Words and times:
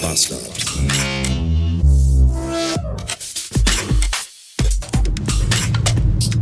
Bastard. 0.00 0.40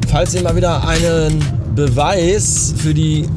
Falls 0.08 0.34
ihr 0.34 0.42
mal 0.42 0.56
wieder 0.56 0.86
einen 0.86 1.42
Beweis 1.74 2.74
für 2.76 2.94
die 2.94 3.28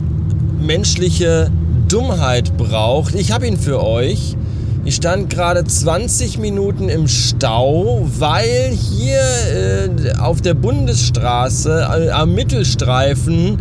menschliche 0.60 1.52
Dummheit 1.88 2.56
braucht, 2.58 3.16
ich 3.16 3.32
habe 3.32 3.48
ihn 3.48 3.58
für 3.58 3.84
euch. 3.84 4.36
Ich 4.84 4.96
stand 4.96 5.30
gerade 5.30 5.64
20 5.64 6.40
Minuten 6.40 6.90
im 6.90 7.08
Stau, 7.08 8.08
weil 8.18 8.72
hier 8.72 9.20
äh, 9.20 10.18
auf 10.18 10.42
der 10.42 10.56
Bundesstraße 10.56 11.88
äh, 12.08 12.10
am 12.10 12.34
Mittelstreifen 12.34 13.60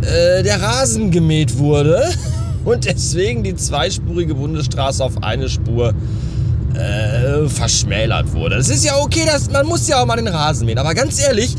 äh, 0.00 0.42
der 0.42 0.62
Rasen 0.62 1.10
gemäht 1.10 1.58
wurde 1.58 2.08
und 2.64 2.84
deswegen 2.84 3.42
die 3.42 3.56
zweispurige 3.56 4.34
Bundesstraße 4.34 5.04
auf 5.04 5.22
eine 5.22 5.48
Spur 5.48 5.94
äh, 6.74 7.48
verschmälert 7.48 8.32
wurde. 8.32 8.56
Das 8.56 8.68
ist 8.68 8.84
ja 8.84 8.96
okay, 8.96 9.24
dass, 9.26 9.50
man 9.50 9.66
muss 9.66 9.86
ja 9.88 10.02
auch 10.02 10.06
mal 10.06 10.16
den 10.16 10.28
Rasen 10.28 10.66
mähen, 10.66 10.78
aber 10.78 10.94
ganz 10.94 11.20
ehrlich, 11.20 11.54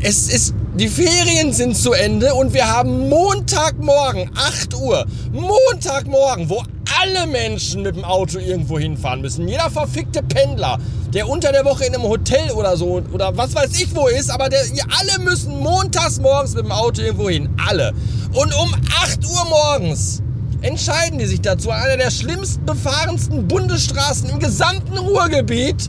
es 0.00 0.28
ist 0.28 0.54
die 0.78 0.86
Ferien 0.86 1.52
sind 1.52 1.76
zu 1.76 1.92
Ende 1.92 2.34
und 2.34 2.54
wir 2.54 2.68
haben 2.68 3.08
Montagmorgen, 3.08 4.30
8 4.36 4.74
Uhr, 4.76 5.04
Montagmorgen, 5.32 6.48
wo 6.48 6.62
alle 7.02 7.26
Menschen 7.26 7.82
mit 7.82 7.96
dem 7.96 8.04
Auto 8.04 8.38
irgendwo 8.38 8.78
hinfahren 8.78 9.20
müssen. 9.20 9.48
Jeder 9.48 9.70
verfickte 9.70 10.22
Pendler, 10.22 10.78
der 11.12 11.28
unter 11.28 11.50
der 11.50 11.64
Woche 11.64 11.84
in 11.84 11.94
einem 11.96 12.04
Hotel 12.04 12.52
oder 12.52 12.76
so 12.76 13.02
oder 13.12 13.36
was 13.36 13.56
weiß 13.56 13.70
ich 13.80 13.92
wo 13.96 14.06
ist, 14.06 14.30
aber 14.30 14.48
der, 14.48 14.60
alle 15.00 15.24
müssen 15.24 15.58
montags 15.58 16.20
morgens 16.20 16.54
mit 16.54 16.64
dem 16.64 16.72
Auto 16.72 17.02
irgendwo 17.02 17.28
hin. 17.28 17.48
Alle. 17.66 17.92
Und 18.32 18.54
um 18.54 18.72
8 19.02 19.24
Uhr 19.24 19.46
morgens 19.48 20.22
entscheiden 20.62 21.18
die 21.18 21.26
sich 21.26 21.40
dazu, 21.40 21.70
an 21.70 21.82
einer 21.82 21.96
der 21.96 22.10
schlimmsten 22.10 22.64
befahrensten 22.64 23.46
Bundesstraßen 23.46 24.28
im 24.30 24.38
gesamten 24.38 24.98
Ruhrgebiet 24.98 25.88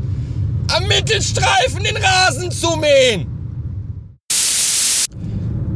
am 0.75 0.88
Mittelstreifen 0.88 1.84
den 1.84 1.98
Rasen 1.98 2.52
zu 2.52 2.78
mähen. 2.78 3.28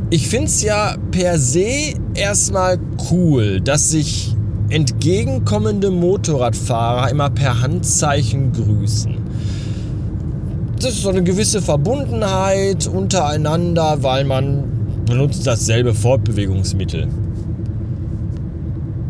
Ich 0.09 0.27
finde 0.27 0.45
es 0.45 0.61
ja 0.61 0.95
per 1.11 1.39
se 1.39 1.95
erstmal 2.13 2.79
cool, 3.09 3.59
dass 3.59 3.89
sich 3.89 4.35
entgegenkommende 4.69 5.89
Motorradfahrer 5.89 7.09
immer 7.09 7.31
per 7.31 7.61
Handzeichen 7.61 8.51
grüßen. 8.51 9.17
Das 10.79 10.93
ist 10.93 11.01
so 11.01 11.09
eine 11.09 11.23
gewisse 11.23 11.61
Verbundenheit 11.61 12.87
untereinander, 12.87 14.03
weil 14.03 14.25
man 14.25 14.63
benutzt 15.05 15.47
dasselbe 15.47 15.93
Fortbewegungsmittel. 15.93 17.07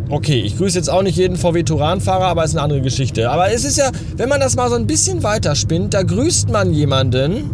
Okay, 0.09 0.41
ich 0.41 0.57
grüße 0.57 0.77
jetzt 0.77 0.89
auch 0.89 1.01
nicht 1.01 1.17
jeden 1.17 1.37
VW-Turan-Fahrer, 1.37 2.25
aber 2.25 2.43
ist 2.43 2.51
eine 2.51 2.61
andere 2.61 2.81
Geschichte. 2.81 3.29
Aber 3.29 3.51
es 3.51 3.63
ist 3.63 3.77
ja, 3.77 3.89
wenn 4.17 4.29
man 4.29 4.41
das 4.41 4.55
mal 4.55 4.69
so 4.69 4.75
ein 4.75 4.85
bisschen 4.85 5.23
weiterspinnt, 5.23 5.93
da 5.93 6.03
grüßt 6.03 6.49
man 6.49 6.73
jemanden, 6.73 7.49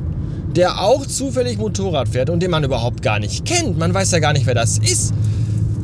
der 0.55 0.81
auch 0.81 1.05
zufällig 1.05 1.57
Motorrad 1.59 2.09
fährt 2.09 2.29
und 2.29 2.41
den 2.41 2.51
man 2.51 2.63
überhaupt 2.63 3.03
gar 3.03 3.19
nicht 3.19 3.45
kennt. 3.45 3.77
Man 3.77 3.93
weiß 3.93 4.11
ja 4.11 4.19
gar 4.19 4.33
nicht, 4.33 4.47
wer 4.47 4.55
das 4.55 4.79
ist. 4.79 5.13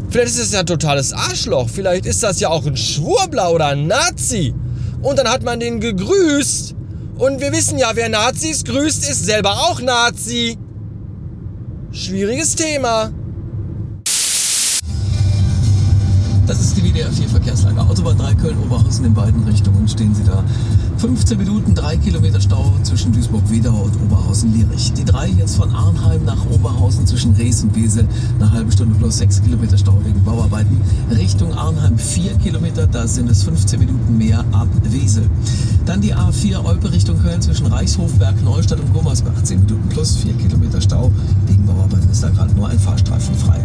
Vielleicht 0.09 0.29
ist 0.29 0.39
es 0.39 0.53
ja 0.53 0.61
ein 0.61 0.65
totales 0.65 1.13
Arschloch. 1.13 1.69
Vielleicht 1.69 2.05
ist 2.05 2.23
das 2.23 2.39
ja 2.39 2.49
auch 2.49 2.65
ein 2.65 2.77
Schwurbler 2.77 3.51
oder 3.51 3.67
ein 3.67 3.85
Nazi. 3.87 4.53
Und 5.01 5.19
dann 5.19 5.27
hat 5.27 5.43
man 5.43 5.59
den 5.59 5.79
gegrüßt. 5.79 6.73
Und 7.17 7.41
wir 7.41 7.51
wissen 7.51 7.77
ja, 7.77 7.91
wer 7.93 8.09
Nazis 8.09 8.63
grüßt, 8.63 9.09
ist 9.09 9.25
selber 9.25 9.51
auch 9.51 9.81
Nazi. 9.81 10.57
Schwieriges 11.91 12.55
Thema. 12.55 13.11
Das 16.47 16.61
ist 16.61 16.77
die 16.77 16.83
WDR 16.83 17.11
4 17.11 17.27
Verkehrslage. 17.27 17.81
Autobahn 17.81 18.17
3 18.19 18.35
Köln-Oberhausen 18.35 19.05
in 19.05 19.15
beiden 19.15 19.43
Richtungen 19.45 19.87
stehen 19.87 20.13
Sie 20.13 20.23
da. 20.23 20.43
15 20.97 21.39
Minuten, 21.39 21.73
3 21.73 21.97
Kilometer 21.97 22.39
Stau 22.39 22.71
zwischen 22.83 23.11
Duisburg-Wedau 23.13 23.73
und 23.73 23.95
Oberhausen-Lierich. 24.03 24.93
Die 24.93 25.05
3 25.05 25.29
jetzt 25.29 25.55
von 25.55 25.73
Arnheim 25.73 26.23
nach 26.23 26.45
Oberhausen 26.51 27.07
zwischen 27.07 27.33
Rees 27.33 27.63
und 27.63 27.75
Wesel. 27.75 28.07
Eine 28.39 28.51
halbe 28.51 28.71
Stunde 28.71 28.93
plus 28.95 29.17
6 29.17 29.41
Kilometer 29.41 29.75
Stau 29.75 29.99
wegen 30.03 30.23
Bauarbeiten. 30.23 30.79
Richtung 31.09 31.51
Arnheim 31.53 31.97
4 31.97 32.35
Kilometer, 32.35 32.85
da 32.85 33.07
sind 33.07 33.27
es 33.29 33.41
15 33.41 33.79
Minuten 33.79 34.17
mehr 34.17 34.45
ab 34.51 34.67
Wesel. 34.83 35.27
Dann 35.87 36.01
die 36.01 36.13
A4 36.13 36.63
Olpe 36.63 36.91
Richtung 36.91 37.19
Köln 37.23 37.41
zwischen 37.41 37.65
Reichshofberg, 37.65 38.43
Neustadt 38.43 38.79
und 38.79 38.93
Gummersbach. 38.93 39.41
10 39.41 39.61
Minuten 39.61 39.89
plus 39.89 40.17
4 40.17 40.33
Kilometer 40.33 40.79
Stau. 40.79 41.11
Wegen 41.47 41.65
Bauarbeiten 41.65 42.09
ist 42.11 42.21
da 42.21 42.29
gerade 42.29 42.53
nur 42.53 42.67
ein 42.67 42.79
Fahrstreifen 42.79 43.35
frei. 43.35 43.63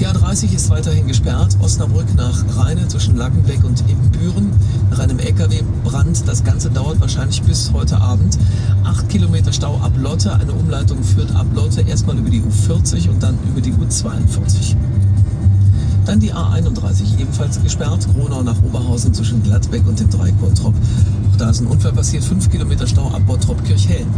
Die 0.00 0.06
A30 0.06 0.54
ist 0.54 0.70
weiterhin 0.70 1.06
gesperrt. 1.06 1.58
Osnabrück 1.60 2.06
nach 2.16 2.42
Rheine 2.56 2.88
zwischen 2.88 3.16
Lackenbeck 3.16 3.62
und 3.64 3.80
Ibbenbüren. 3.80 4.50
Nach 4.88 4.98
einem 4.98 5.18
LKW-Brand. 5.18 6.26
Das 6.26 6.42
Ganze 6.42 6.70
dauert 6.70 6.98
wahrscheinlich 7.02 7.42
bis 7.42 7.70
heute 7.74 8.00
Abend. 8.00 8.38
8 8.84 9.10
Kilometer 9.10 9.52
Stau 9.52 9.76
ab 9.82 9.92
Lotte. 9.98 10.32
Eine 10.32 10.52
Umleitung 10.52 11.04
führt 11.04 11.36
ab 11.36 11.44
Lotte 11.54 11.82
erstmal 11.82 12.16
über 12.16 12.30
die 12.30 12.40
U40 12.40 13.10
und 13.10 13.22
dann 13.22 13.36
über 13.46 13.60
die 13.60 13.74
U42. 13.74 14.74
Dann 16.06 16.18
die 16.18 16.32
A31, 16.32 17.18
ebenfalls 17.18 17.62
gesperrt. 17.62 18.08
Gronau 18.14 18.42
nach 18.42 18.56
Oberhausen 18.62 19.12
zwischen 19.12 19.42
Gladbeck 19.42 19.86
und 19.86 20.00
dem 20.00 20.08
Dreieck 20.08 20.40
Bottrop. 20.40 20.74
Da 21.40 21.48
ist 21.48 21.60
ein 21.62 21.68
Unfall 21.68 21.92
passiert. 21.92 22.22
5 22.22 22.50
Kilometer 22.50 22.86
Stau 22.86 23.06
ab 23.06 23.22
Bottrop-Kirchhellen. 23.26 24.08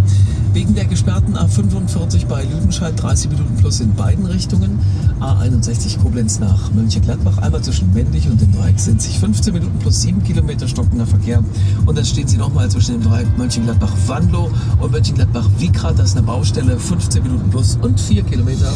Wegen 0.54 0.74
der 0.74 0.86
gesperrten 0.86 1.36
A45 1.36 2.26
bei 2.26 2.42
Lüdenscheid 2.42 3.00
30 3.00 3.30
Minuten 3.30 3.54
plus 3.58 3.78
in 3.78 3.94
beiden 3.94 4.26
Richtungen. 4.26 4.80
A61 5.20 6.00
Koblenz 6.00 6.40
nach 6.40 6.72
Mönchengladbach. 6.72 7.38
Einmal 7.38 7.62
zwischen 7.62 7.92
Mendig 7.94 8.28
und 8.28 8.40
dem 8.40 8.50
Dreieck 8.50 8.80
sind 8.80 9.00
sich 9.00 9.20
15 9.20 9.52
Minuten 9.54 9.78
plus 9.78 10.02
7 10.02 10.24
Kilometer 10.24 10.66
stockender 10.66 11.06
Verkehr. 11.06 11.44
Und 11.86 11.96
dann 11.96 12.04
stehen 12.04 12.26
sie 12.26 12.38
nochmal 12.38 12.68
zwischen 12.68 13.00
dem 13.00 13.08
Dreieck 13.08 13.28
Mönchengladbach-Wanlo 13.38 14.50
und 14.80 14.90
Mönchengladbach-Wiekrat. 14.90 15.96
Das 16.00 16.08
ist 16.08 16.16
eine 16.16 16.26
Baustelle. 16.26 16.76
15 16.76 17.22
Minuten 17.22 17.48
plus 17.50 17.78
und 17.80 18.00
4 18.00 18.24
Kilometer. 18.24 18.72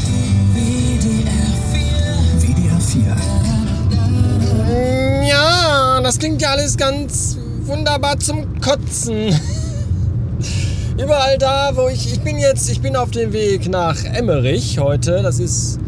WDR 2.38 2.80
4. 2.80 3.16
Ja, 5.28 6.00
das 6.00 6.16
klingt 6.20 6.40
ja 6.40 6.50
alles 6.50 6.76
ganz 6.76 7.38
wunderbar 7.66 8.19
zum 8.19 8.60
Kotzen. 8.60 9.34
Überall 11.03 11.38
da, 11.38 11.72
wo 11.75 11.88
ich. 11.88 12.12
Ich 12.12 12.21
bin 12.21 12.38
jetzt, 12.38 12.71
ich 12.71 12.81
bin 12.81 12.97
auf 12.97 13.10
dem 13.10 13.32
Weg 13.32 13.69
nach 13.69 13.97
Emmerich 14.04 14.78
heute. 14.78 15.22
Das 15.22 15.38
ist 15.38 15.78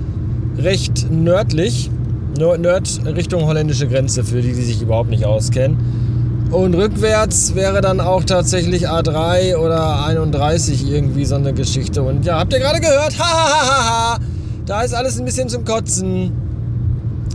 recht 0.59 1.11
nördlich. 1.11 1.91
Nord 2.39 3.01
Richtung 3.05 3.47
holländische 3.47 3.89
Grenze, 3.89 4.23
für 4.23 4.43
die, 4.43 4.53
die 4.53 4.63
sich 4.63 4.81
überhaupt 4.81 5.11
nicht 5.11 5.25
auskennen. 5.25 6.49
Und 6.51 6.75
rückwärts 6.75 7.55
wäre 7.55 7.81
dann 7.81 8.01
auch 8.01 8.25
tatsächlich 8.25 8.89
A3 8.89 9.57
oder 9.57 10.05
31 10.07 10.91
irgendwie 10.91 11.25
so 11.25 11.35
eine 11.35 11.53
Geschichte. 11.53 12.03
Und 12.03 12.25
ja, 12.25 12.39
habt 12.39 12.53
ihr 12.53 12.61
gerade 12.61 12.81
gehört? 12.81 13.19
Hahaha! 13.19 14.19
da 14.69 14.83
ist 14.83 14.95
alles 14.95 15.19
ein 15.19 15.25
bisschen 15.25 15.49
zum 15.49 15.65
Kotzen. 15.65 16.33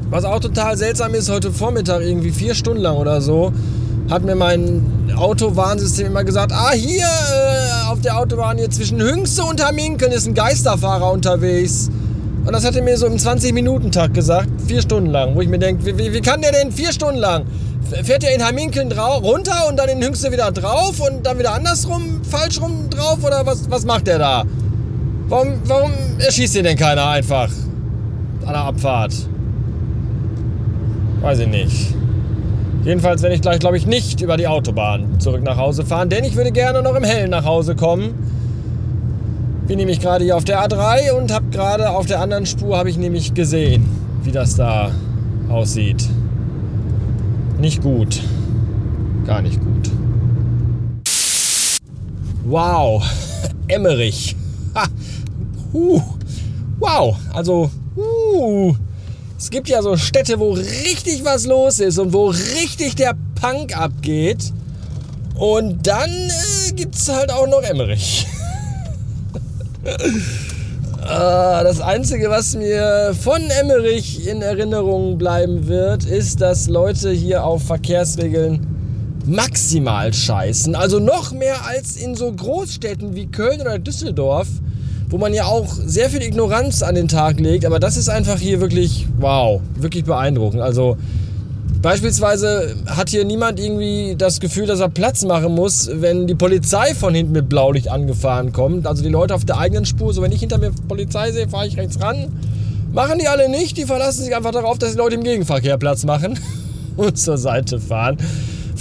Was 0.09 0.23
auch 0.23 0.39
total 0.39 0.77
seltsam 0.77 1.15
ist, 1.15 1.29
heute 1.31 1.51
Vormittag 1.51 2.01
irgendwie 2.01 2.31
vier 2.31 2.53
Stunden 2.53 2.81
lang 2.81 2.95
oder 2.97 3.19
so, 3.21 3.51
hat 4.09 4.23
mir 4.23 4.35
mein 4.35 5.13
Autowarnsystem 5.15 6.07
immer 6.07 6.23
gesagt, 6.23 6.51
ah 6.51 6.71
hier 6.71 7.05
äh, 7.05 7.91
auf 7.91 8.01
der 8.01 8.17
Autobahn 8.17 8.57
hier 8.57 8.69
zwischen 8.69 9.01
Hüngste 9.01 9.43
und 9.43 9.63
Haminkeln 9.63 10.11
ist 10.11 10.27
ein 10.27 10.33
Geisterfahrer 10.33 11.11
unterwegs. 11.11 11.89
Und 12.45 12.51
das 12.51 12.65
hat 12.65 12.75
er 12.75 12.81
mir 12.81 12.97
so 12.97 13.05
im 13.05 13.15
20-Minuten-Takt 13.15 14.13
gesagt, 14.13 14.49
vier 14.67 14.81
Stunden 14.81 15.09
lang, 15.09 15.33
wo 15.35 15.41
ich 15.41 15.47
mir 15.47 15.59
denke, 15.59 15.85
wie, 15.97 16.13
wie, 16.13 16.21
kann 16.21 16.41
der 16.41 16.51
denn 16.51 16.71
vier 16.71 16.91
Stunden 16.91 17.19
lang? 17.19 17.45
Fährt 18.03 18.23
er 18.23 18.35
in 18.35 18.43
Haminkeln 18.43 18.91
runter 18.91 19.67
und 19.69 19.77
dann 19.77 19.87
in 19.87 20.03
Hüngste 20.03 20.31
wieder 20.31 20.51
drauf 20.51 20.99
und 20.99 21.25
dann 21.25 21.39
wieder 21.39 21.53
andersrum, 21.53 22.21
falsch 22.29 22.59
rum 22.59 22.89
drauf 22.89 23.19
oder 23.23 23.45
was, 23.45 23.69
was 23.69 23.85
macht 23.85 24.07
der 24.07 24.19
da? 24.19 24.43
Warum, 25.29 25.61
warum 25.65 25.91
erschießt 26.19 26.55
ihn 26.57 26.63
denn 26.63 26.77
keiner 26.77 27.07
einfach 27.07 27.49
an 28.45 28.53
der 28.53 28.61
Abfahrt? 28.61 29.13
Weiß 31.21 31.39
ich 31.39 31.47
nicht. 31.47 31.95
Jedenfalls 32.83 33.21
werde 33.21 33.35
ich 33.35 33.41
gleich, 33.41 33.59
glaube 33.59 33.77
ich, 33.77 33.85
nicht 33.85 34.19
über 34.21 34.35
die 34.35 34.47
Autobahn 34.47 35.19
zurück 35.19 35.41
nach 35.41 35.55
Hause 35.55 35.85
fahren, 35.85 36.09
denn 36.09 36.25
ich 36.25 36.35
würde 36.35 36.51
gerne 36.51 36.81
noch 36.81 36.95
im 36.95 37.03
Hellen 37.03 37.29
nach 37.29 37.45
Hause 37.45 37.75
kommen. 37.75 38.13
Bin 39.67 39.77
nämlich 39.77 40.01
gerade 40.01 40.25
hier 40.25 40.35
auf 40.35 40.43
der 40.43 40.67
A3 40.67 41.13
und 41.13 41.31
habe 41.31 41.45
gerade 41.49 41.91
auf 41.91 42.05
der 42.05 42.19
anderen 42.19 42.45
Spur 42.45 42.77
habe 42.77 42.89
ich 42.89 42.97
nämlich 42.97 43.33
gesehen, 43.33 43.85
wie 44.23 44.33
das 44.33 44.55
da 44.55 44.91
aussieht. 45.47 46.03
Nicht 47.57 47.81
gut. 47.81 48.21
Gar 49.25 49.41
nicht 49.41 49.61
gut. 49.61 49.89
Wow. 52.43 53.01
Emmerich. 53.69 54.35
Ha. 54.75 54.83
Uh. 55.71 56.01
Wow. 56.79 57.15
Also, 57.33 57.71
uh. 57.95 58.75
Es 59.43 59.49
gibt 59.49 59.67
ja 59.67 59.81
so 59.81 59.97
Städte, 59.97 60.39
wo 60.39 60.53
richtig 60.53 61.25
was 61.25 61.45
los 61.45 61.81
ist 61.81 61.99
und 61.99 62.13
wo 62.13 62.27
richtig 62.27 62.95
der 62.95 63.13
Punk 63.41 63.77
abgeht. 63.77 64.53
Und 65.35 65.85
dann 65.85 66.09
äh, 66.09 66.71
gibt 66.71 66.95
es 66.95 67.09
halt 67.09 67.29
auch 67.29 67.45
noch 67.47 67.61
Emmerich. 67.61 68.25
Ah, 71.05 71.61
das 71.63 71.81
Einzige, 71.81 72.29
was 72.29 72.55
mir 72.55 73.13
von 73.19 73.41
Emmerich 73.59 74.25
in 74.25 74.41
Erinnerung 74.41 75.17
bleiben 75.17 75.67
wird, 75.67 76.05
ist, 76.05 76.39
dass 76.39 76.69
Leute 76.69 77.11
hier 77.11 77.43
auf 77.43 77.63
Verkehrsregeln 77.63 78.65
maximal 79.25 80.13
scheißen. 80.13 80.75
Also 80.75 80.99
noch 80.99 81.33
mehr 81.33 81.65
als 81.65 81.97
in 81.97 82.15
so 82.15 82.31
Großstädten 82.31 83.15
wie 83.15 83.27
Köln 83.27 83.59
oder 83.59 83.79
Düsseldorf, 83.79 84.47
wo 85.13 85.19
man 85.19 85.31
ja 85.31 85.45
auch 85.45 85.67
sehr 85.67 86.09
viel 86.09 86.23
Ignoranz 86.23 86.81
an 86.81 86.95
den 86.95 87.07
Tag 87.07 87.39
legt. 87.39 87.65
Aber 87.65 87.79
das 87.79 87.97
ist 87.97 88.09
einfach 88.09 88.39
hier 88.39 88.59
wirklich, 88.59 89.05
wow, 89.19 89.61
wirklich 89.75 90.05
beeindruckend. 90.05 90.59
Also 90.59 90.97
beispielsweise 91.83 92.75
hat 92.87 93.11
hier 93.11 93.23
niemand 93.23 93.59
irgendwie 93.59 94.15
das 94.17 94.39
Gefühl, 94.39 94.65
dass 94.65 94.79
er 94.79 94.89
Platz 94.89 95.23
machen 95.23 95.53
muss, 95.53 95.87
wenn 95.93 96.25
die 96.25 96.33
Polizei 96.33 96.95
von 96.95 97.13
hinten 97.13 97.31
mit 97.31 97.47
Blaulicht 97.47 97.89
angefahren 97.89 98.53
kommt. 98.53 98.87
Also 98.87 99.03
die 99.03 99.09
Leute 99.09 99.35
auf 99.35 99.45
der 99.45 99.59
eigenen 99.59 99.85
Spur, 99.85 100.15
so 100.15 100.23
wenn 100.23 100.31
ich 100.31 100.39
hinter 100.39 100.57
mir 100.57 100.71
Polizei 100.87 101.31
sehe, 101.31 101.47
fahre 101.47 101.67
ich 101.67 101.77
rechts 101.77 102.01
ran. 102.01 102.29
Machen 102.91 103.19
die 103.19 103.27
alle 103.27 103.49
nicht, 103.49 103.77
die 103.77 103.85
verlassen 103.85 104.23
sich 104.23 104.35
einfach 104.35 104.51
darauf, 104.51 104.79
dass 104.79 104.93
die 104.93 104.97
Leute 104.97 105.13
im 105.13 105.23
Gegenverkehr 105.23 105.77
Platz 105.77 106.05
machen 106.05 106.39
und 106.97 107.19
zur 107.19 107.37
Seite 107.37 107.79
fahren. 107.79 108.17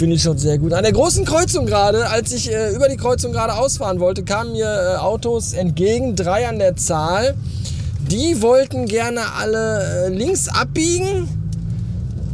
Finde 0.03 0.17
ich 0.17 0.23
schon 0.23 0.37
sehr 0.37 0.59
gut. 0.59 0.73
An 0.73 0.83
der 0.83 0.93
großen 0.93 1.25
Kreuzung 1.25 1.65
gerade, 1.65 2.09
als 2.09 2.33
ich 2.33 2.51
äh, 2.51 2.75
über 2.75 2.89
die 2.89 2.97
Kreuzung 2.97 3.31
gerade 3.31 3.55
ausfahren 3.55 4.01
wollte, 4.01 4.25
kamen 4.25 4.51
mir 4.51 4.67
äh, 4.67 4.97
Autos 4.97 5.53
entgegen, 5.53 6.17
drei 6.17 6.49
an 6.49 6.59
der 6.59 6.75
Zahl. 6.75 7.37
Die 8.11 8.43
wollten 8.43 8.87
gerne 8.87 9.21
alle 9.39 10.07
äh, 10.07 10.09
links 10.09 10.49
abbiegen, 10.49 11.29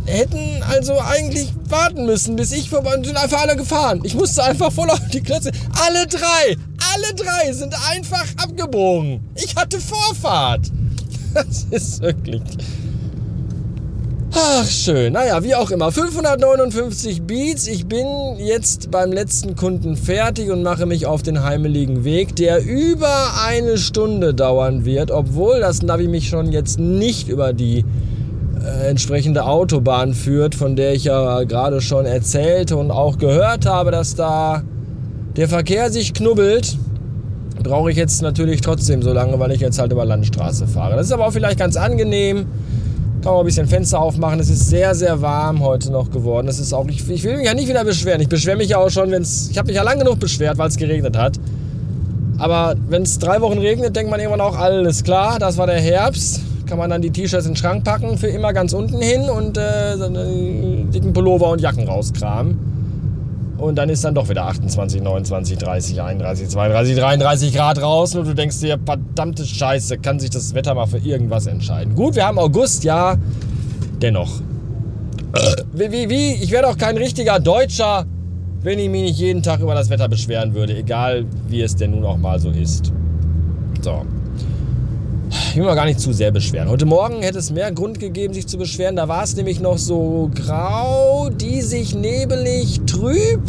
hätten 0.06 0.62
also 0.66 0.98
eigentlich 0.98 1.52
warten 1.68 2.06
müssen, 2.06 2.36
bis 2.36 2.52
ich 2.52 2.70
vorbei 2.70 2.94
und 2.96 3.04
sind 3.04 3.18
einfach 3.18 3.42
alle 3.42 3.54
gefahren. 3.54 4.00
Ich 4.02 4.14
musste 4.14 4.44
einfach 4.44 4.72
voll 4.72 4.88
auf 4.88 5.06
die 5.12 5.20
Klötze. 5.20 5.52
Alle 5.84 6.06
drei, 6.06 6.56
alle 6.94 7.14
drei 7.16 7.52
sind 7.52 7.74
einfach 7.90 8.24
abgebogen. 8.38 9.20
Ich 9.34 9.54
hatte 9.56 9.78
Vorfahrt. 9.78 10.62
Das 11.34 11.66
ist 11.70 12.00
wirklich 12.00 12.40
Ach, 14.40 14.64
schön. 14.66 15.14
Naja, 15.14 15.42
wie 15.42 15.56
auch 15.56 15.72
immer. 15.72 15.90
559 15.90 17.22
Beats. 17.22 17.66
Ich 17.66 17.86
bin 17.86 18.06
jetzt 18.38 18.88
beim 18.88 19.10
letzten 19.10 19.56
Kunden 19.56 19.96
fertig 19.96 20.52
und 20.52 20.62
mache 20.62 20.86
mich 20.86 21.06
auf 21.06 21.22
den 21.22 21.42
heimeligen 21.42 22.04
Weg, 22.04 22.36
der 22.36 22.64
über 22.64 23.32
eine 23.44 23.78
Stunde 23.78 24.34
dauern 24.34 24.84
wird, 24.84 25.10
obwohl 25.10 25.58
das 25.58 25.82
Navi 25.82 26.06
mich 26.06 26.28
schon 26.28 26.52
jetzt 26.52 26.78
nicht 26.78 27.28
über 27.28 27.52
die 27.52 27.84
äh, 28.64 28.88
entsprechende 28.88 29.44
Autobahn 29.44 30.14
führt, 30.14 30.54
von 30.54 30.76
der 30.76 30.94
ich 30.94 31.04
ja 31.04 31.42
gerade 31.42 31.80
schon 31.80 32.06
erzählte 32.06 32.76
und 32.76 32.92
auch 32.92 33.18
gehört 33.18 33.66
habe, 33.66 33.90
dass 33.90 34.14
da 34.14 34.62
der 35.36 35.48
Verkehr 35.48 35.90
sich 35.90 36.14
knubbelt. 36.14 36.78
Brauche 37.64 37.90
ich 37.90 37.96
jetzt 37.96 38.22
natürlich 38.22 38.60
trotzdem 38.60 39.02
so 39.02 39.12
lange, 39.12 39.36
weil 39.40 39.50
ich 39.50 39.60
jetzt 39.60 39.80
halt 39.80 39.90
über 39.90 40.04
Landstraße 40.04 40.68
fahre. 40.68 40.94
Das 40.94 41.06
ist 41.06 41.12
aber 41.12 41.26
auch 41.26 41.32
vielleicht 41.32 41.58
ganz 41.58 41.76
angenehm 41.76 42.46
man 43.32 43.40
ein 43.40 43.46
bisschen 43.46 43.66
Fenster 43.66 44.00
aufmachen. 44.00 44.40
Es 44.40 44.48
ist 44.48 44.68
sehr, 44.68 44.94
sehr 44.94 45.20
warm 45.20 45.60
heute 45.60 45.90
noch 45.90 46.10
geworden. 46.10 46.46
Das 46.46 46.58
ist 46.58 46.72
auch, 46.72 46.86
ich, 46.88 47.08
ich 47.08 47.24
will 47.24 47.36
mich 47.36 47.46
ja 47.46 47.54
nicht 47.54 47.68
wieder 47.68 47.84
beschweren. 47.84 48.20
Ich 48.20 48.28
beschwere 48.28 48.56
mich 48.56 48.70
ja 48.70 48.78
auch 48.78 48.90
schon, 48.90 49.10
wenn 49.10 49.22
es. 49.22 49.50
Ich 49.50 49.58
habe 49.58 49.66
mich 49.66 49.76
ja 49.76 49.82
lange 49.82 50.04
genug 50.04 50.18
beschwert, 50.18 50.58
weil 50.58 50.68
es 50.68 50.76
geregnet 50.76 51.16
hat. 51.16 51.38
Aber 52.38 52.76
wenn 52.88 53.02
es 53.02 53.18
drei 53.18 53.40
Wochen 53.40 53.58
regnet, 53.58 53.96
denkt 53.96 54.10
man 54.10 54.20
irgendwann 54.20 54.40
auch, 54.40 54.56
alles 54.56 55.02
klar, 55.02 55.38
das 55.38 55.58
war 55.58 55.66
der 55.66 55.80
Herbst. 55.80 56.40
Kann 56.66 56.78
man 56.78 56.90
dann 56.90 57.02
die 57.02 57.10
T-Shirts 57.10 57.46
in 57.46 57.52
den 57.52 57.56
Schrank 57.56 57.84
packen, 57.84 58.18
für 58.18 58.28
immer 58.28 58.52
ganz 58.52 58.72
unten 58.72 59.00
hin 59.00 59.22
und 59.28 59.56
äh, 59.56 59.96
dicken 60.92 61.12
Pullover 61.12 61.50
und 61.50 61.60
Jacken 61.60 61.88
rauskramen. 61.88 62.77
Und 63.58 63.74
dann 63.74 63.88
ist 63.88 64.04
dann 64.04 64.14
doch 64.14 64.28
wieder 64.28 64.46
28, 64.46 65.02
29, 65.02 65.58
30, 65.58 66.00
31, 66.00 66.48
32, 66.48 66.96
33 66.96 67.54
Grad 67.54 67.82
raus 67.82 68.14
und 68.14 68.26
du 68.26 68.34
denkst 68.34 68.60
dir, 68.60 68.78
verdammte 68.84 69.44
Scheiße, 69.44 69.98
kann 69.98 70.20
sich 70.20 70.30
das 70.30 70.54
Wetter 70.54 70.74
mal 70.74 70.86
für 70.86 70.98
irgendwas 70.98 71.46
entscheiden. 71.46 71.94
Gut, 71.96 72.14
wir 72.14 72.24
haben 72.24 72.38
August, 72.38 72.84
ja, 72.84 73.16
dennoch. 74.00 74.40
Wie, 75.72 75.90
wie, 75.90 76.08
wie? 76.08 76.32
Ich 76.34 76.52
wäre 76.52 76.62
doch 76.62 76.78
kein 76.78 76.96
richtiger 76.96 77.40
Deutscher, 77.40 78.06
wenn 78.62 78.78
ich 78.78 78.88
mich 78.88 79.02
nicht 79.02 79.18
jeden 79.18 79.42
Tag 79.42 79.60
über 79.60 79.74
das 79.74 79.90
Wetter 79.90 80.08
beschweren 80.08 80.54
würde, 80.54 80.76
egal 80.76 81.26
wie 81.48 81.60
es 81.60 81.74
denn 81.74 81.90
nun 81.90 82.04
auch 82.04 82.16
mal 82.16 82.38
so 82.38 82.50
ist. 82.50 82.92
So. 83.82 84.04
Ich 85.58 85.60
will 85.60 85.70
mal 85.70 85.74
gar 85.74 85.86
nicht 85.86 85.98
zu 85.98 86.12
sehr 86.12 86.30
beschweren. 86.30 86.68
Heute 86.68 86.86
Morgen 86.86 87.20
hätte 87.20 87.40
es 87.40 87.50
mehr 87.50 87.72
Grund 87.72 87.98
gegeben, 87.98 88.32
sich 88.32 88.46
zu 88.46 88.58
beschweren. 88.58 88.94
Da 88.94 89.08
war 89.08 89.24
es 89.24 89.34
nämlich 89.34 89.58
noch 89.58 89.76
so 89.76 90.30
grau, 90.32 91.30
diesig, 91.30 91.96
nebelig, 91.96 92.80
trüb. 92.86 93.40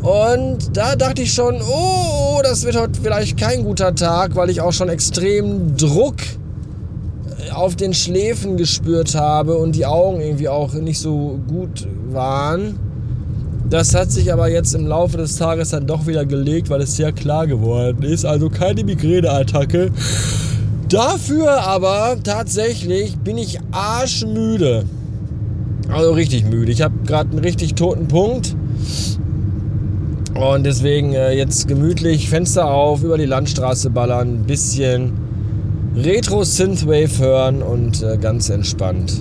Und 0.00 0.74
da 0.74 0.96
dachte 0.96 1.20
ich 1.20 1.34
schon, 1.34 1.60
oh, 1.60 2.40
das 2.42 2.64
wird 2.64 2.80
heute 2.80 2.98
vielleicht 3.02 3.36
kein 3.36 3.64
guter 3.64 3.94
Tag, 3.94 4.34
weil 4.34 4.48
ich 4.48 4.62
auch 4.62 4.72
schon 4.72 4.88
extrem 4.88 5.76
Druck 5.76 6.16
äh, 7.38 7.50
auf 7.50 7.76
den 7.76 7.92
Schläfen 7.92 8.56
gespürt 8.56 9.14
habe 9.14 9.58
und 9.58 9.76
die 9.76 9.84
Augen 9.84 10.22
irgendwie 10.22 10.48
auch 10.48 10.72
nicht 10.72 11.00
so 11.00 11.38
gut 11.46 11.86
waren. 12.12 12.78
Das 13.68 13.94
hat 13.94 14.10
sich 14.10 14.32
aber 14.32 14.48
jetzt 14.48 14.74
im 14.74 14.86
Laufe 14.86 15.18
des 15.18 15.36
Tages 15.36 15.68
dann 15.68 15.86
doch 15.86 16.06
wieder 16.06 16.24
gelegt, 16.24 16.70
weil 16.70 16.80
es 16.80 16.96
sehr 16.96 17.12
klar 17.12 17.46
geworden 17.46 18.02
ist. 18.04 18.24
Also 18.24 18.48
keine 18.48 18.84
Migräneattacke. 18.84 19.90
Dafür 20.88 21.62
aber 21.62 22.16
tatsächlich 22.22 23.16
bin 23.18 23.38
ich 23.38 23.58
arschmüde. 23.72 24.84
Also 25.88 26.12
richtig 26.12 26.44
müde. 26.44 26.72
Ich 26.72 26.82
habe 26.82 26.94
gerade 27.06 27.30
einen 27.30 27.40
richtig 27.40 27.74
toten 27.74 28.08
Punkt. 28.08 28.56
Und 30.34 30.64
deswegen 30.64 31.12
äh, 31.12 31.32
jetzt 31.32 31.68
gemütlich 31.68 32.28
Fenster 32.28 32.66
auf, 32.68 33.02
über 33.02 33.18
die 33.18 33.24
Landstraße 33.24 33.90
ballern, 33.90 34.44
bisschen 34.44 35.12
Retro 35.96 36.42
Synthwave 36.42 37.18
hören 37.18 37.62
und 37.62 38.02
äh, 38.02 38.18
ganz 38.18 38.50
entspannt 38.50 39.12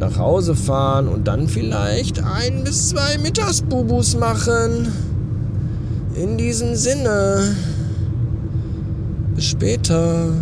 nach 0.00 0.16
Hause 0.16 0.54
fahren 0.54 1.08
und 1.08 1.28
dann 1.28 1.46
vielleicht 1.46 2.24
ein 2.24 2.64
bis 2.64 2.88
zwei 2.88 3.18
Mittagsbubus 3.18 4.16
machen. 4.16 4.88
In 6.14 6.38
diesem 6.38 6.74
Sinne. 6.74 7.54
Bis 9.34 9.44
später 9.44 10.32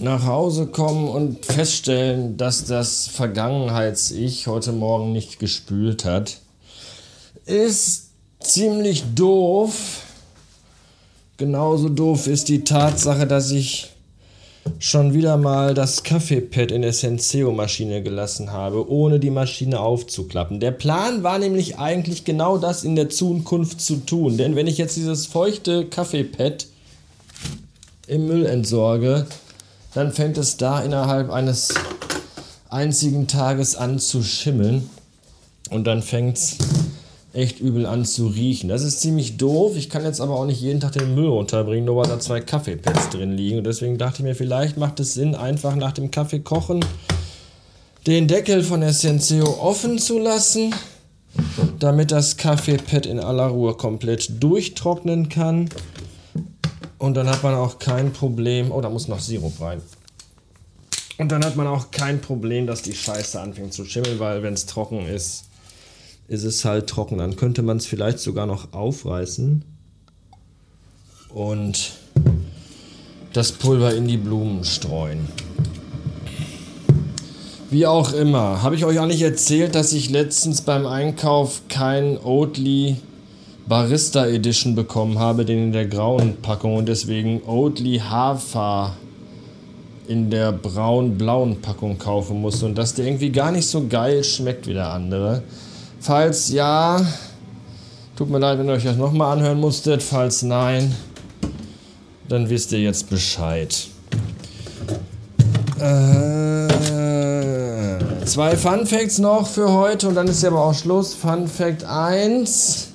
nach 0.00 0.24
Hause 0.24 0.66
kommen 0.66 1.08
und 1.08 1.44
feststellen, 1.44 2.36
dass 2.36 2.64
das 2.64 3.06
Vergangenheits-Ich 3.08 4.46
heute 4.46 4.72
Morgen 4.72 5.12
nicht 5.12 5.38
gespült 5.38 6.04
hat, 6.04 6.38
ist 7.46 8.10
ziemlich 8.40 9.04
doof. 9.14 10.02
Genauso 11.36 11.88
doof 11.88 12.26
ist 12.26 12.48
die 12.48 12.64
Tatsache, 12.64 13.26
dass 13.26 13.50
ich 13.50 13.90
schon 14.78 15.14
wieder 15.14 15.36
mal 15.36 15.74
das 15.74 16.02
Kaffeepad 16.02 16.70
in 16.70 16.82
der 16.82 16.92
Senseo-Maschine 16.92 18.02
gelassen 18.02 18.52
habe, 18.52 18.90
ohne 18.90 19.18
die 19.18 19.30
Maschine 19.30 19.80
aufzuklappen. 19.80 20.60
Der 20.60 20.70
Plan 20.70 21.22
war 21.22 21.38
nämlich 21.38 21.78
eigentlich 21.78 22.24
genau 22.24 22.58
das 22.58 22.84
in 22.84 22.94
der 22.94 23.08
Zukunft 23.08 23.80
zu 23.80 23.96
tun. 23.96 24.36
Denn 24.36 24.56
wenn 24.56 24.66
ich 24.66 24.78
jetzt 24.78 24.96
dieses 24.96 25.26
feuchte 25.26 25.86
Kaffeepad 25.86 26.66
im 28.06 28.26
Müll 28.26 28.46
entsorge, 28.46 29.26
dann 29.94 30.12
fängt 30.12 30.38
es 30.38 30.56
da 30.56 30.80
innerhalb 30.80 31.30
eines 31.30 31.74
einzigen 32.68 33.26
Tages 33.26 33.76
an 33.76 33.98
zu 33.98 34.22
schimmeln 34.22 34.88
und 35.70 35.84
dann 35.84 36.02
fängt 36.02 36.38
es 36.38 36.58
echt 37.32 37.60
übel 37.60 37.86
an 37.86 38.04
zu 38.04 38.26
riechen. 38.26 38.68
Das 38.68 38.82
ist 38.82 39.00
ziemlich 39.00 39.36
doof. 39.36 39.76
Ich 39.76 39.88
kann 39.88 40.04
jetzt 40.04 40.20
aber 40.20 40.34
auch 40.34 40.46
nicht 40.46 40.60
jeden 40.60 40.80
Tag 40.80 40.92
den 40.92 41.14
Müll 41.14 41.28
runterbringen, 41.28 41.84
nur 41.84 41.96
weil 41.96 42.08
da 42.08 42.18
zwei 42.18 42.40
Kaffeepads 42.40 43.10
drin 43.10 43.36
liegen. 43.36 43.58
Und 43.58 43.64
deswegen 43.64 43.98
dachte 43.98 44.18
ich 44.18 44.24
mir, 44.24 44.34
vielleicht 44.34 44.76
macht 44.76 44.98
es 44.98 45.14
Sinn, 45.14 45.34
einfach 45.34 45.76
nach 45.76 45.92
dem 45.92 46.10
Kaffee 46.10 46.40
kochen 46.40 46.84
den 48.06 48.28
Deckel 48.28 48.62
von 48.62 48.80
der 48.80 48.92
Senseo 48.92 49.58
offen 49.60 49.98
zu 49.98 50.18
lassen, 50.18 50.74
damit 51.78 52.10
das 52.10 52.36
Kaffeepad 52.36 53.06
in 53.06 53.20
aller 53.20 53.48
Ruhe 53.48 53.74
komplett 53.74 54.42
durchtrocknen 54.42 55.28
kann. 55.28 55.68
Und 57.00 57.14
dann 57.14 57.30
hat 57.30 57.42
man 57.42 57.54
auch 57.54 57.78
kein 57.78 58.12
Problem. 58.12 58.70
Oh, 58.70 58.82
da 58.82 58.90
muss 58.90 59.08
noch 59.08 59.20
Sirup 59.20 59.58
rein. 59.58 59.80
Und 61.16 61.32
dann 61.32 61.42
hat 61.42 61.56
man 61.56 61.66
auch 61.66 61.90
kein 61.90 62.20
Problem, 62.20 62.66
dass 62.66 62.82
die 62.82 62.94
Scheiße 62.94 63.40
anfängt 63.40 63.72
zu 63.72 63.86
schimmeln, 63.86 64.18
weil 64.18 64.42
wenn 64.42 64.52
es 64.52 64.66
trocken 64.66 65.06
ist, 65.06 65.44
ist 66.28 66.44
es 66.44 66.64
halt 66.66 66.88
trocken. 66.88 67.16
Dann 67.16 67.36
könnte 67.36 67.62
man 67.62 67.78
es 67.78 67.86
vielleicht 67.86 68.18
sogar 68.18 68.44
noch 68.44 68.74
aufreißen 68.74 69.64
und 71.30 71.92
das 73.32 73.52
Pulver 73.52 73.94
in 73.94 74.06
die 74.06 74.18
Blumen 74.18 74.62
streuen. 74.64 75.26
Wie 77.70 77.86
auch 77.86 78.12
immer, 78.12 78.62
habe 78.62 78.74
ich 78.74 78.84
euch 78.84 78.98
auch 78.98 79.06
nicht 79.06 79.22
erzählt, 79.22 79.74
dass 79.74 79.94
ich 79.94 80.10
letztens 80.10 80.60
beim 80.60 80.86
Einkauf 80.86 81.62
kein 81.68 82.18
Oatly 82.18 82.96
Barista 83.70 84.26
Edition 84.26 84.74
bekommen 84.74 85.20
habe, 85.20 85.44
den 85.44 85.66
in 85.66 85.72
der 85.72 85.86
grauen 85.86 86.38
Packung 86.42 86.74
und 86.74 86.88
deswegen 86.88 87.40
Oatly 87.46 88.00
Hafer 88.00 88.96
in 90.08 90.28
der 90.28 90.50
braun-blauen 90.50 91.60
Packung 91.60 91.96
kaufen 91.96 92.40
musste 92.40 92.66
und 92.66 92.76
dass 92.76 92.94
der 92.94 93.06
irgendwie 93.06 93.30
gar 93.30 93.52
nicht 93.52 93.68
so 93.68 93.86
geil 93.86 94.24
schmeckt 94.24 94.66
wie 94.66 94.72
der 94.72 94.90
andere. 94.90 95.44
Falls 96.00 96.50
ja, 96.50 97.00
tut 98.16 98.28
mir 98.28 98.40
leid, 98.40 98.58
wenn 98.58 98.66
ihr 98.66 98.72
euch 98.72 98.82
das 98.82 98.96
nochmal 98.96 99.38
anhören 99.38 99.60
musstet. 99.60 100.02
Falls 100.02 100.42
nein, 100.42 100.92
dann 102.28 102.50
wisst 102.50 102.72
ihr 102.72 102.80
jetzt 102.80 103.08
Bescheid. 103.08 103.86
Äh, 105.78 106.66
Zwei 108.26 108.56
Fun 108.56 108.84
Facts 108.84 109.18
noch 109.18 109.46
für 109.46 109.70
heute 109.70 110.08
und 110.08 110.16
dann 110.16 110.26
ist 110.26 110.42
ja 110.42 110.48
aber 110.50 110.64
auch 110.64 110.74
Schluss. 110.74 111.14
Fun 111.14 111.46
Fact 111.46 111.84
1. 111.84 112.89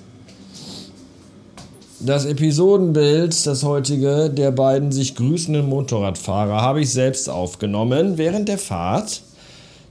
Das 2.02 2.26
Episodenbild, 2.26 3.48
das 3.48 3.64
heutige, 3.64 4.30
der 4.30 4.52
beiden 4.52 4.92
sich 4.92 5.16
grüßenden 5.16 5.66
Motorradfahrer, 5.66 6.62
habe 6.62 6.82
ich 6.82 6.92
selbst 6.92 7.30
aufgenommen 7.30 8.18
während 8.18 8.50
der 8.50 8.58
Fahrt. 8.58 9.22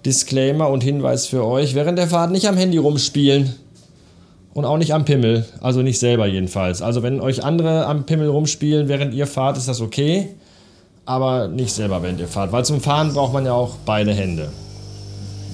Disclaimer 0.04 0.68
und 0.68 0.84
Hinweis 0.84 1.26
für 1.26 1.46
euch: 1.46 1.74
während 1.74 1.98
der 1.98 2.08
Fahrt 2.08 2.30
nicht 2.30 2.46
am 2.46 2.58
Handy 2.58 2.76
rumspielen. 2.76 3.54
Und 4.52 4.66
auch 4.66 4.76
nicht 4.76 4.92
am 4.92 5.06
Pimmel. 5.06 5.46
Also 5.62 5.80
nicht 5.80 5.98
selber 5.98 6.26
jedenfalls. 6.26 6.82
Also 6.82 7.02
wenn 7.02 7.20
euch 7.20 7.42
andere 7.42 7.86
am 7.86 8.04
Pimmel 8.04 8.28
rumspielen, 8.28 8.86
während 8.86 9.14
ihr 9.14 9.26
fahrt, 9.26 9.56
ist 9.56 9.66
das 9.66 9.80
okay. 9.80 10.28
Aber 11.06 11.48
nicht 11.48 11.72
selber, 11.72 12.02
während 12.02 12.20
ihr 12.20 12.28
fahrt. 12.28 12.52
Weil 12.52 12.64
zum 12.64 12.80
Fahren 12.80 13.14
braucht 13.14 13.32
man 13.32 13.46
ja 13.46 13.54
auch 13.54 13.76
beide 13.84 14.12
Hände. 14.12 14.50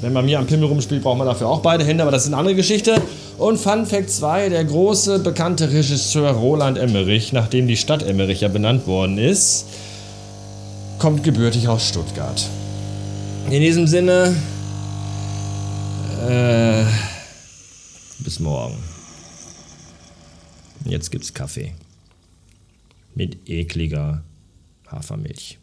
Wenn 0.03 0.13
man 0.13 0.27
mir 0.27 0.39
am 0.39 0.47
Pimmel 0.47 0.67
rumspielt, 0.69 1.03
braucht 1.03 1.17
man 1.17 1.27
dafür 1.27 1.49
auch 1.49 1.61
beide 1.61 1.85
Hände, 1.85 2.03
aber 2.03 2.11
das 2.11 2.23
ist 2.23 2.29
eine 2.29 2.37
andere 2.37 2.57
Geschichte. 2.57 3.01
Und 3.41 3.57
Fun 3.57 3.87
Fact 3.87 4.11
2, 4.11 4.51
der 4.51 4.67
große 4.67 5.19
bekannte 5.21 5.73
Regisseur 5.73 6.31
Roland 6.33 6.77
Emmerich, 6.77 7.33
nachdem 7.33 7.67
die 7.67 7.79
Stadt 7.79 8.03
Emmerich 8.03 8.43
ja 8.43 8.49
benannt 8.49 8.87
worden 8.87 9.17
ist, 9.17 9.65
kommt 10.99 11.25
gebürtig 11.25 11.67
aus 11.67 11.89
Stuttgart. 11.89 12.47
In 13.47 13.63
diesem 13.63 13.87
Sinne, 13.87 14.37
äh, 16.29 16.85
bis 18.19 18.41
morgen. 18.41 18.77
Jetzt 20.85 21.11
gibt's 21.11 21.33
Kaffee. 21.33 21.73
Mit 23.15 23.49
ekliger 23.49 24.23
Hafermilch. 24.87 25.59